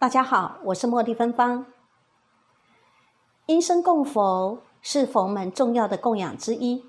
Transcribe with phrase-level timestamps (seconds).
[0.00, 1.66] 大家好，我是茉莉芬芳。
[3.44, 6.86] 因身供佛是佛门重要的供养之一。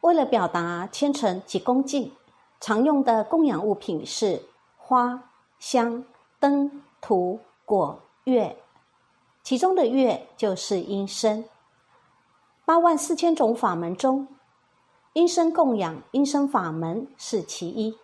[0.00, 2.10] 为了表达虔诚及恭敬，
[2.58, 4.44] 常用的供养物品是
[4.78, 6.06] 花、香、
[6.40, 8.56] 灯、土、果、月。
[9.42, 11.44] 其中的月就是因身。
[12.64, 14.26] 八万四千种法门中，
[15.12, 17.98] 因身供养、因身法门是其一。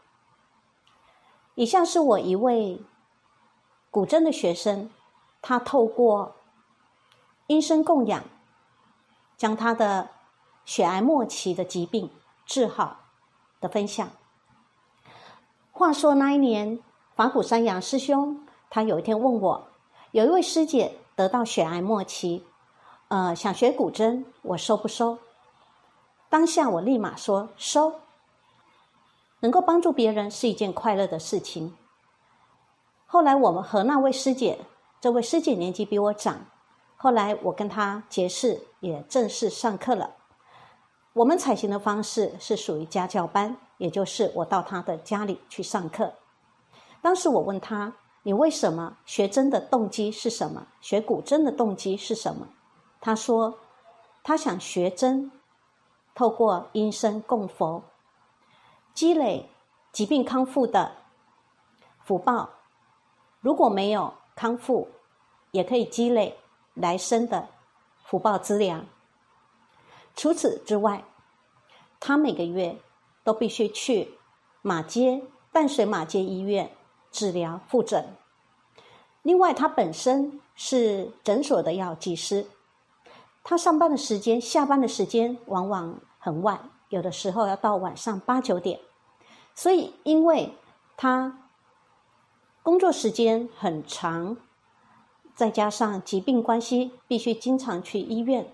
[1.55, 2.83] 以下是我一位。
[3.99, 4.91] 古筝的学生，
[5.43, 6.37] 他透过
[7.49, 8.23] 因身供养，
[9.37, 10.11] 将他的
[10.65, 12.09] 血癌末期的疾病
[12.47, 12.99] 治好
[13.61, 14.09] 的分享。
[15.73, 16.79] 话说那一年，
[17.17, 19.67] 法鼓山杨师兄，他有一天问我，
[20.13, 22.45] 有一位师姐得到血癌末期，
[23.09, 25.19] 呃，想学古筝，我收不收？
[26.29, 27.95] 当下我立马说收，
[29.41, 31.77] 能够帮助别人是一件快乐的事情。
[33.11, 34.59] 后来我们和那位师姐，
[35.01, 36.45] 这位师姐年纪比我长。
[36.95, 40.15] 后来我跟她结识，也正式上课了。
[41.15, 46.13] 我们采行的方式是属于家教班，也就是我到她的家里去上课。
[47.01, 50.67] 当时我问她：“你为什么学针的动机是什么？
[50.83, 52.47] 学古筝的动机是什么？”
[53.01, 53.59] 她说
[54.23, 55.33] ：“她想学针，
[56.15, 57.83] 透过因身供佛，
[58.93, 59.49] 积累
[59.93, 60.93] 疾病康复的
[62.05, 62.51] 福报。”
[63.41, 64.89] 如果没有康复，
[65.53, 66.37] 也可以积累
[66.75, 67.49] 来生的
[68.05, 68.87] 福报资粮。
[70.17, 71.05] 除此之外，
[72.01, 72.77] 他每个月
[73.23, 74.19] 都必须去
[74.61, 75.23] 马街
[75.53, 76.73] 淡水马街医院
[77.13, 78.17] 治疗复诊。
[79.23, 82.47] 另外，他本身是诊所的药剂师，
[83.45, 88.81] 他上班的时间、下班的时间往往很晚，有的时候要到晚上八九点。
[89.55, 90.55] 所以，因为
[90.97, 91.45] 他。
[92.69, 94.37] 工作时间很长，
[95.35, 98.47] 再加上疾病关系，必须经常去医院，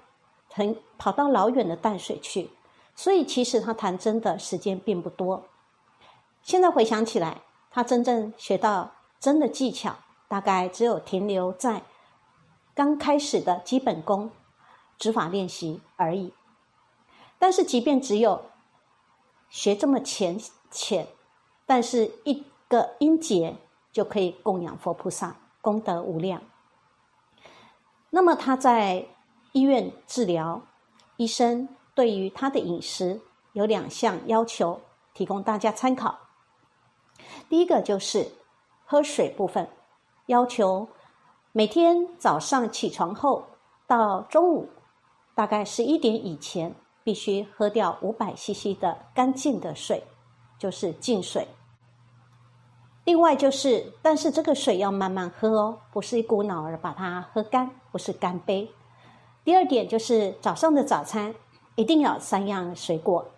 [0.49, 2.51] 很跑到老远的淡水去，
[2.95, 5.43] 所以其实他弹针的时间并不多。
[6.43, 9.97] 现在回想起来，他真正学到针的技巧，
[10.29, 11.83] 大概只有停留在
[12.73, 14.31] 刚开始的基本功、
[14.97, 16.33] 指法练习而已。
[17.41, 18.43] 但是，即便只有
[19.49, 20.39] 学这么浅
[20.71, 21.09] 浅，
[21.67, 23.57] 但是一个音节。
[23.95, 26.43] 就可以供养佛菩萨，功德无量。
[28.11, 29.07] 那么他在
[29.53, 30.61] 医院治疗，
[31.17, 33.21] 医生对于他的饮食
[33.53, 34.81] 有两项要求，
[35.15, 36.19] 提供大家参考。
[37.49, 38.33] 第一个就是
[38.85, 39.69] 喝水部分，
[40.27, 40.89] 要求
[41.53, 43.47] 每天早上起床后
[43.87, 44.69] 到中午
[45.37, 50.03] 大概十一点以前，必须喝掉五百 CC 的干净的水，
[50.59, 51.47] 就是净水。
[53.05, 58.71] 另外就是，但是这个水要慢慢喝哦，不是一股脑儿把它喝干，不是干杯。
[59.45, 61.35] 第二点就是早上的早餐
[61.77, 63.31] 一定要三样水果，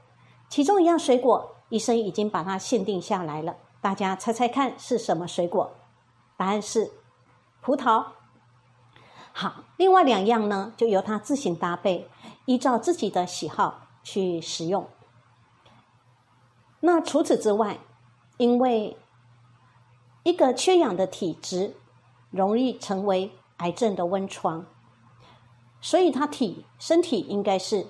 [0.49, 5.73] 其中一样水果医生已经把它限定下来了，大家猜猜看是什么水果？
[6.37, 6.93] 答案是
[7.61, 8.05] 葡萄。
[9.33, 12.09] 好，另外两样呢，就由他自行搭配，
[12.45, 14.89] 依照自己的喜好去食用。
[16.81, 17.79] 那除此之外，
[18.37, 18.97] 因为
[20.27, 21.77] 一个缺氧的体质，
[22.33, 24.67] 容易成为癌症的温床，
[25.81, 27.87] 所以他体身体应该是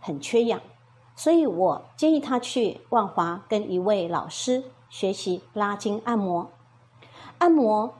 [0.00, 0.60] 很缺氧，
[1.14, 6.50] 所以我建议他去万华跟一位老师学习拉筋按摩。
[7.38, 7.94] 按摩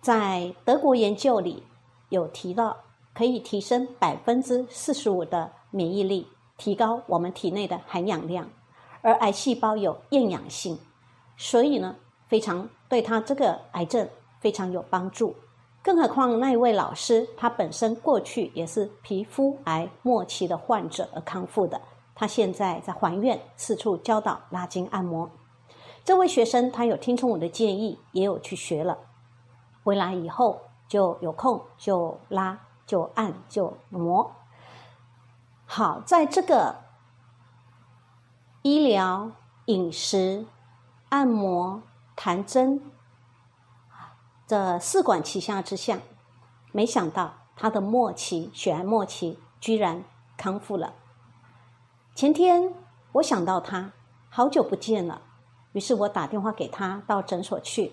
[0.00, 1.62] 在德国研究里
[2.08, 2.78] 有提到，
[3.14, 6.26] 可以提升百分之四十五的免疫力，
[6.56, 8.50] 提高我们体内的含氧量，
[9.02, 10.76] 而癌细胞有厌氧性，
[11.36, 11.94] 所以呢。
[12.28, 14.06] 非常对他这个癌症
[14.40, 15.36] 非常有帮助，
[15.80, 21.80] 更何况那一位老师他本身过去也是皮肤癌末期的患者而康复的，
[22.16, 25.30] 他现在在还愿四处教导拉筋按摩。
[26.04, 28.98] 这位学生他有听从我的建议，也有去学了，
[29.84, 34.32] 回来以后就有空就拉就按就摩。
[35.64, 36.74] 好，在这个
[38.62, 39.30] 医疗、
[39.66, 40.44] 饮食、
[41.10, 41.80] 按摩。
[42.22, 42.82] 谭真，
[44.46, 45.98] 这四管齐下之下，
[46.70, 50.04] 没想到他的末期血癌末期居然
[50.36, 50.92] 康复了。
[52.14, 52.74] 前天
[53.12, 53.92] 我想到他，
[54.28, 55.22] 好久不见了，
[55.72, 57.90] 于是我打电话给他到诊所去。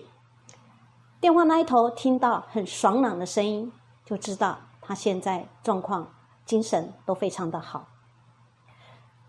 [1.20, 3.72] 电话那一头听到很爽朗的声音，
[4.04, 6.06] 就知道他现在状况、
[6.44, 7.86] 精神都非常的好。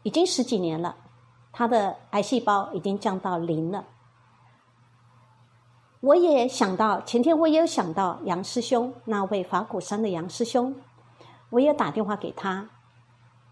[0.03, 0.97] 已经十几年了，
[1.53, 3.85] 他的癌细胞已经降到零了。
[6.01, 10.73] 我也想到前天我也有想到杨师兄那位法鼓山的杨师兄，
[11.49, 12.69] 我也打电话给他，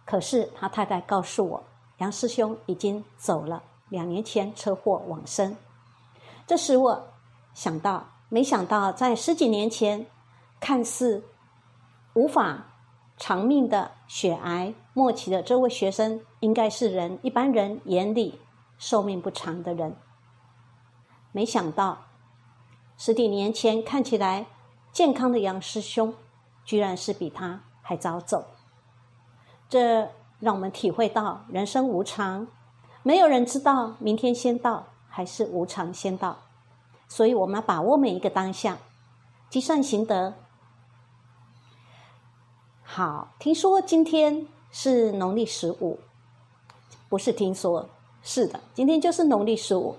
[0.06, 1.64] 可是他太太告诉我，
[1.98, 5.58] 杨师兄已经走了，两年前车祸往生。
[6.46, 7.08] 这使我
[7.54, 10.08] 想到，没想到在十几年前，
[10.62, 11.22] 看似
[12.14, 12.66] 无法
[13.18, 18.40] 长命的血癌末期的这位学生，应该是人一般人眼里
[18.78, 19.94] 寿命不长的人。
[21.34, 21.98] 没想到
[22.98, 24.48] 十几年前看起来
[24.92, 26.14] 健康的杨师兄，
[26.66, 28.46] 居然是比他还早走。
[29.70, 30.10] 这
[30.40, 32.48] 让我们体会到人生无常，
[33.04, 34.88] 没有人知道明天先到。
[35.10, 36.38] 还是无常先到，
[37.08, 38.78] 所以我们把握每一个当下，
[39.50, 40.36] 积善行德。
[42.84, 46.00] 好，听说今天是农历十五，
[47.10, 47.90] 不是听说，
[48.22, 49.98] 是的，今天就是农历十五。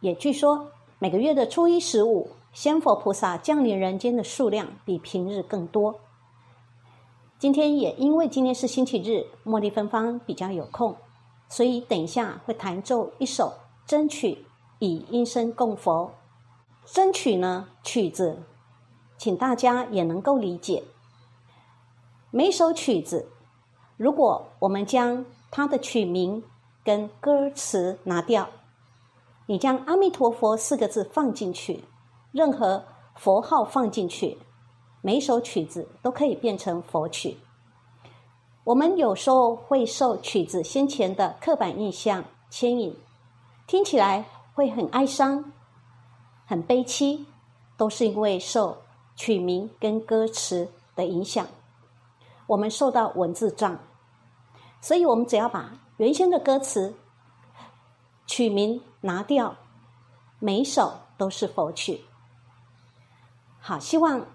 [0.00, 6.00] 也据说每个月的初一、十五，仙佛菩萨降临人间的数量比平日更多。
[7.38, 10.96] 今天也因为今天是星期日，茉莉芬芳比较有空，
[11.48, 13.52] 所以等一下会弹奏一首。
[13.86, 14.44] 争取
[14.80, 16.12] 以音声供佛，
[16.84, 18.42] 争取呢曲子，
[19.16, 20.82] 请大家也能够理解。
[22.30, 23.30] 每首曲子，
[23.96, 26.42] 如果我们将它的曲名
[26.84, 28.50] 跟歌词拿掉，
[29.50, 31.82] 你将“阿弥陀佛”四个字放进去，
[32.32, 32.84] 任何
[33.16, 34.36] 佛号放进去，
[35.00, 37.34] 每首曲子都可以变成佛曲。
[38.64, 42.94] 我们有时候会受曲子先前的刻板印象牵引。
[43.66, 44.22] 听起来
[44.52, 45.42] 会很哀伤、
[46.44, 47.24] 很悲凄，
[47.78, 48.76] 都是因为受
[49.16, 51.46] 曲名跟歌词的影响，
[52.46, 53.78] 我们受到文字障，
[54.82, 56.94] 所以我们只要把原先的歌词、
[58.26, 59.56] 曲名拿掉，
[60.38, 62.02] 每首都是佛曲。
[63.60, 64.26] 好，希望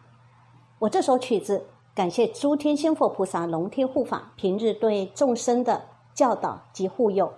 [0.80, 7.34] 我这首曲子感谢诸天仙佛菩萨、龙天护法平日对众生的教导及护佑，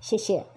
[0.00, 0.53] 谢谢。